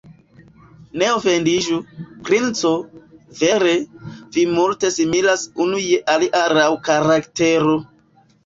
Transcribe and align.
Ne 1.01 1.09
ofendiĝu, 1.17 1.77
princo, 2.29 2.71
vere, 3.41 3.75
vi 4.39 4.47
multe 4.55 4.93
similas 4.97 5.47
unu 5.67 5.83
je 5.85 6.03
alia 6.15 6.45
laŭ 6.61 6.69
karaktero. 6.89 7.81